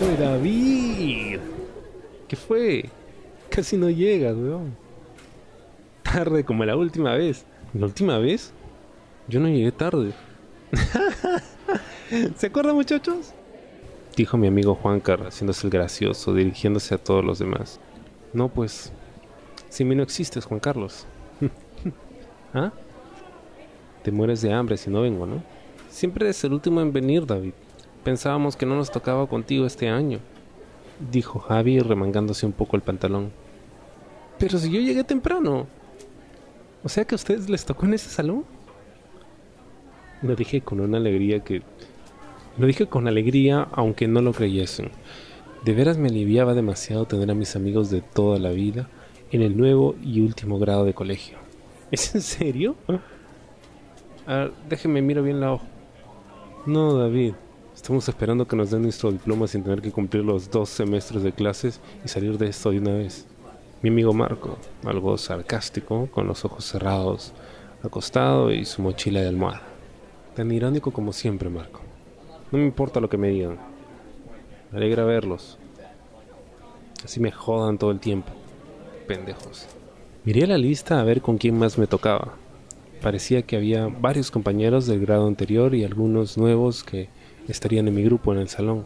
[0.00, 1.40] ¡Oye, David!
[2.26, 2.88] ¿Qué fue?
[3.50, 4.74] Casi no llegas, weón.
[6.02, 7.44] Tarde como la última vez.
[7.74, 8.52] ¿La última vez?
[9.28, 10.12] Yo no llegué tarde.
[12.36, 13.34] ¿Se acuerdan, muchachos?
[14.16, 17.78] Dijo mi amigo Juancar, haciéndose el gracioso, dirigiéndose a todos los demás.
[18.32, 18.92] No, pues,
[19.68, 21.06] sin mí no existes, Juan Carlos.
[22.54, 22.72] ¿Ah?
[24.02, 25.42] Te mueres de hambre si no vengo, ¿no?
[25.90, 27.52] Siempre eres el último en venir, David.
[28.04, 30.20] Pensábamos que no nos tocaba contigo este año,
[31.12, 33.30] dijo Javi remangándose un poco el pantalón.
[34.38, 35.66] Pero si yo llegué temprano.
[36.82, 38.44] O sea que a ustedes les tocó en ese salón.
[40.22, 41.62] Lo dije con una alegría que...
[42.58, 44.90] Lo dije con alegría aunque no lo creyesen.
[45.64, 48.88] De veras me aliviaba demasiado tener a mis amigos de toda la vida
[49.30, 51.38] en el nuevo y último grado de colegio.
[51.90, 52.76] ¿Es en serio?
[54.26, 55.66] A ver, déjeme miro bien la hoja.
[56.64, 57.34] No, David.
[57.80, 61.32] Estamos esperando que nos den nuestro diploma sin tener que cumplir los dos semestres de
[61.32, 63.26] clases y salir de esto de una vez.
[63.80, 67.32] Mi amigo Marco, algo sarcástico, con los ojos cerrados,
[67.82, 69.62] acostado y su mochila de almohada.
[70.36, 71.80] Tan irónico como siempre, Marco.
[72.52, 73.58] No me importa lo que me digan.
[74.70, 75.56] Me alegra verlos.
[77.02, 78.30] Así me jodan todo el tiempo.
[79.08, 79.66] Pendejos.
[80.24, 82.34] Miré la lista a ver con quién más me tocaba.
[83.00, 87.08] Parecía que había varios compañeros del grado anterior y algunos nuevos que
[87.48, 88.84] estarían en mi grupo en el salón.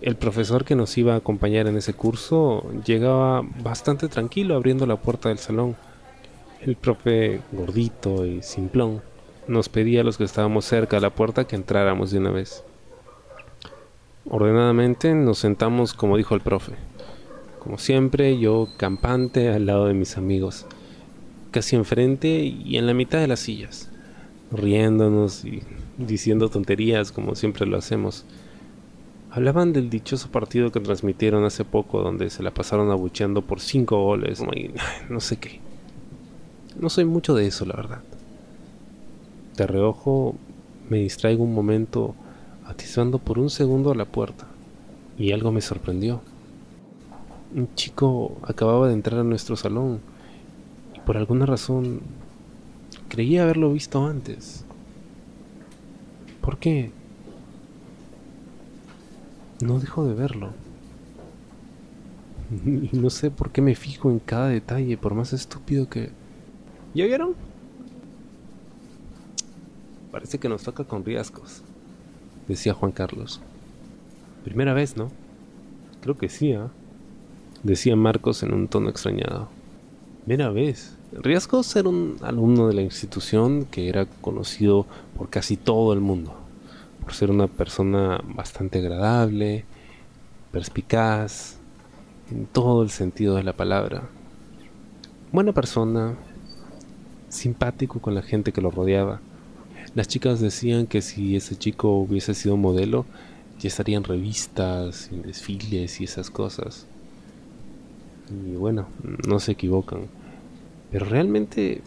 [0.00, 4.96] El profesor que nos iba a acompañar en ese curso llegaba bastante tranquilo abriendo la
[4.96, 5.76] puerta del salón.
[6.60, 9.02] El profe gordito y simplón
[9.48, 12.62] nos pedía a los que estábamos cerca de la puerta que entráramos de una vez.
[14.30, 16.72] Ordenadamente nos sentamos como dijo el profe.
[17.58, 20.66] Como siempre, yo campante al lado de mis amigos,
[21.50, 23.90] casi enfrente y en la mitad de las sillas,
[24.50, 25.62] riéndonos y
[25.98, 28.24] diciendo tonterías como siempre lo hacemos.
[29.30, 34.02] Hablaban del dichoso partido que transmitieron hace poco donde se la pasaron abucheando por cinco
[34.02, 34.70] goles y
[35.10, 35.60] no sé qué.
[36.78, 38.00] No soy mucho de eso, la verdad.
[39.56, 40.34] De reojo
[40.88, 42.14] me distraigo un momento
[42.64, 44.46] atisbando por un segundo a la puerta
[45.18, 46.20] y algo me sorprendió.
[47.54, 50.00] Un chico acababa de entrar a nuestro salón
[50.94, 52.00] y por alguna razón
[53.08, 54.64] creía haberlo visto antes.
[56.40, 56.90] ¿Por qué?
[59.60, 60.50] No dejo de verlo.
[62.64, 66.10] Y no sé por qué me fijo en cada detalle, por más estúpido que...
[66.94, 67.34] ¿Ya vieron?
[70.10, 71.62] Parece que nos toca con riesgos,
[72.48, 73.40] decía Juan Carlos.
[74.44, 75.10] Primera vez, ¿no?
[76.00, 76.70] Creo que sí, ¿ah?
[77.62, 79.48] Decía Marcos en un tono extrañado.
[80.24, 80.97] Primera vez.
[81.12, 84.86] Riesgos era un alumno de la institución que era conocido
[85.16, 86.34] por casi todo el mundo
[87.08, 89.64] por ser una persona bastante agradable,
[90.52, 91.56] perspicaz,
[92.30, 94.02] en todo el sentido de la palabra.
[95.32, 96.16] Buena persona,
[97.30, 99.22] simpático con la gente que lo rodeaba.
[99.94, 103.06] Las chicas decían que si ese chico hubiese sido modelo,
[103.58, 106.84] ya estaría en revistas, en desfiles y esas cosas.
[108.30, 108.86] Y bueno,
[109.26, 110.08] no se equivocan.
[110.90, 111.82] Pero realmente,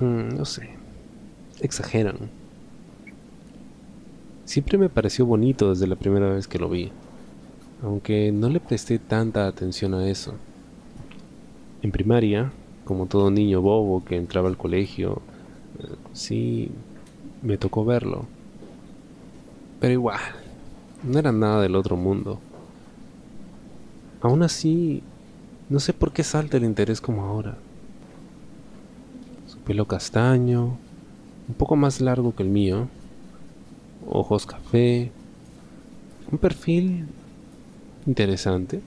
[0.00, 0.70] mm, no sé,
[1.60, 2.30] exageran.
[4.44, 6.90] Siempre me pareció bonito desde la primera vez que lo vi,
[7.82, 10.34] aunque no le presté tanta atención a eso.
[11.82, 12.52] En primaria,
[12.84, 15.22] como todo niño bobo que entraba al colegio,
[15.78, 16.70] eh, sí,
[17.42, 18.26] me tocó verlo.
[19.80, 20.20] Pero igual,
[21.02, 22.40] no era nada del otro mundo.
[24.20, 25.02] Aún así,
[25.68, 27.56] no sé por qué salta el interés como ahora.
[29.66, 30.76] Pelo castaño,
[31.48, 32.88] un poco más largo que el mío,
[34.08, 35.12] ojos café,
[36.30, 37.06] un perfil
[38.06, 38.80] interesante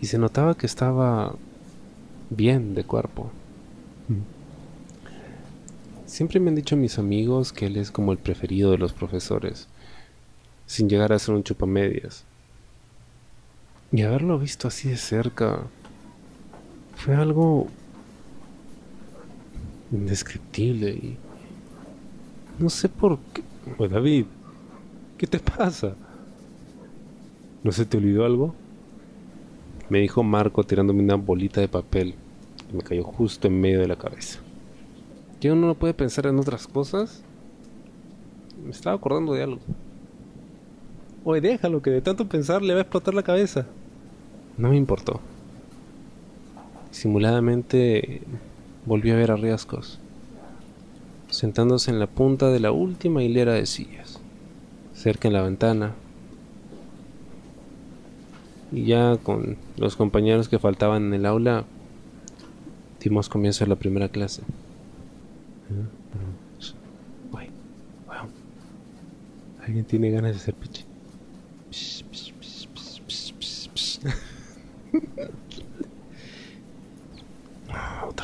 [0.00, 1.34] y se notaba que estaba
[2.30, 3.30] bien de cuerpo.
[6.06, 9.68] Siempre me han dicho mis amigos que él es como el preferido de los profesores,
[10.66, 12.24] sin llegar a ser un chupamedias.
[13.92, 15.60] Y haberlo visto así de cerca
[16.96, 17.66] fue algo
[19.92, 21.16] indescriptible y
[22.58, 23.42] no sé por qué
[23.76, 24.26] pues David,
[25.18, 25.94] ¿qué te pasa?
[27.62, 28.54] ¿No se te olvidó algo?
[29.88, 32.14] Me dijo Marco tirándome una bolita de papel
[32.68, 34.38] que me cayó justo en medio de la cabeza.
[35.40, 37.22] ¿Que uno no puede pensar en otras cosas?
[38.64, 39.60] Me estaba acordando de algo.
[41.24, 43.66] Oye, déjalo, que de tanto pensar le va a explotar la cabeza.
[44.56, 45.20] No me importó.
[46.90, 48.22] Simuladamente
[48.90, 50.00] volví a ver a riesgos
[51.30, 54.18] sentándose en la punta de la última hilera de sillas,
[54.94, 55.92] cerca en la ventana,
[58.72, 61.64] Y ya con los compañeros que faltaban en el aula,
[63.00, 64.42] dimos comienzo a la primera clase.
[69.64, 70.54] Alguien tiene ganas de hacer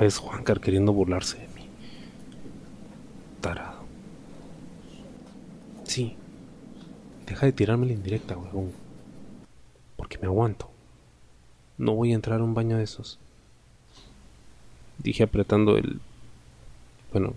[0.00, 1.68] Otra vez Juancar queriendo burlarse de mí.
[3.42, 3.82] Tarado.
[5.84, 6.16] Sí.
[7.26, 8.72] Deja de tirarme la indirecta, huevón.
[9.96, 10.70] Porque me aguanto.
[11.76, 13.18] No voy a entrar a un baño de esos.
[14.96, 16.00] Dije apretando el...
[17.12, 17.34] Bueno,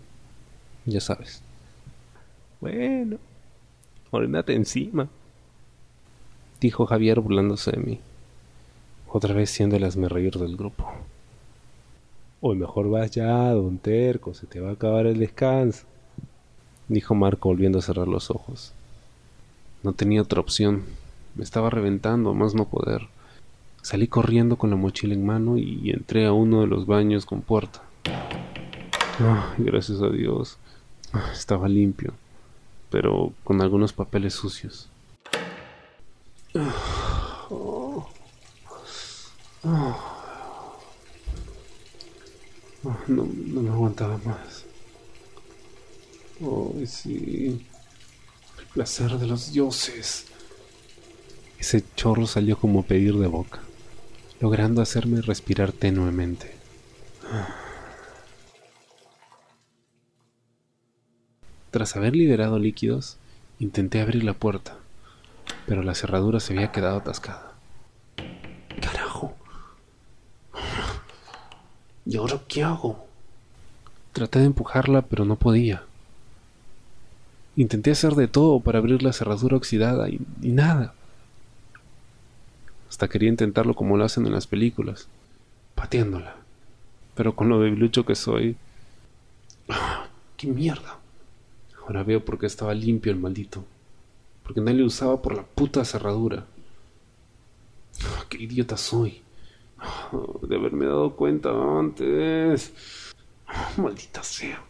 [0.86, 1.42] ya sabes.
[2.62, 3.18] Bueno,
[4.09, 5.09] orinate encima.
[6.62, 8.00] Dijo Javier burlándose de mí.
[9.09, 10.89] Otra vez siendo el reír del grupo.
[12.45, 15.86] O mejor vas ya, don Terco, se te va a acabar el descanso.
[16.90, 18.74] Dijo Marco volviendo a cerrar los ojos.
[19.81, 20.84] No tenía otra opción.
[21.36, 23.04] Me estaba reventando, más no poder.
[23.81, 27.40] Salí corriendo con la mochila en mano y entré a uno de los baños con
[27.40, 27.81] puerta.
[29.57, 30.57] gracias a Dios.
[31.31, 32.12] Estaba limpio,
[32.90, 34.90] pero con algunos papeles sucios.
[42.83, 44.65] No, me aguantaba más.
[46.41, 47.65] Oh, sí.
[48.59, 50.25] El placer de los dioses.
[51.59, 53.62] Ese chorro salió como pedir de boca
[54.44, 56.53] logrando hacerme respirar tenuemente.
[61.71, 63.15] Tras haber liberado líquidos,
[63.59, 64.75] intenté abrir la puerta,
[65.65, 67.53] pero la cerradura se había quedado atascada.
[68.81, 69.33] ¡Carajo!
[72.05, 73.05] ¿Y ahora qué hago?
[74.11, 75.83] Traté de empujarla, pero no podía.
[77.55, 80.94] Intenté hacer de todo para abrir la cerradura oxidada y, y nada.
[82.89, 85.07] Hasta quería intentarlo como lo hacen en las películas,
[85.75, 86.35] pateándola.
[87.15, 88.56] Pero con lo debilucho que soy...
[89.69, 90.07] ¡Ah!
[90.38, 90.99] ¡Qué mierda!
[91.81, 93.63] Ahora veo por qué estaba limpio el maldito.
[94.44, 96.45] Porque nadie le usaba por la puta cerradura.
[98.03, 98.25] ¡Ah!
[98.29, 99.21] ¡Qué idiota soy!
[100.13, 100.48] ¡Ah!
[100.48, 102.74] De haberme dado cuenta antes.
[103.77, 104.63] Maldita sea.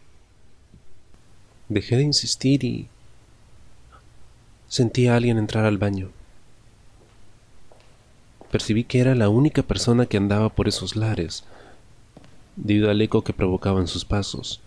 [1.68, 2.88] Dejé de insistir y...
[4.68, 6.10] Sentí a alguien entrar al baño
[8.54, 11.42] percibí que era la única persona que andaba por esos lares,
[12.54, 14.60] debido al eco que provocaban sus pasos,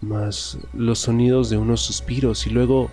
[0.00, 2.92] más los sonidos de unos suspiros y luego